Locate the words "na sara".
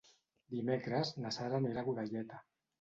1.27-1.61